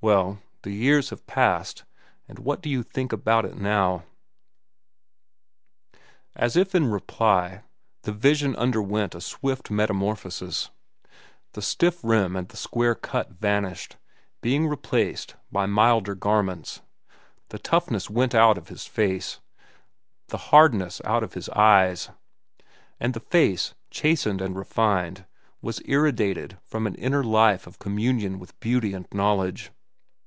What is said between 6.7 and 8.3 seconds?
in reply, the